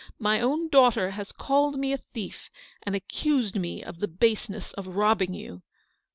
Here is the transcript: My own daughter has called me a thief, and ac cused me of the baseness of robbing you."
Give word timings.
My 0.17 0.39
own 0.41 0.67
daughter 0.69 1.11
has 1.11 1.31
called 1.31 1.77
me 1.77 1.93
a 1.93 1.99
thief, 1.99 2.49
and 2.81 2.95
ac 2.95 3.05
cused 3.07 3.55
me 3.59 3.83
of 3.83 3.99
the 3.99 4.07
baseness 4.07 4.73
of 4.73 4.87
robbing 4.87 5.35
you." 5.35 5.61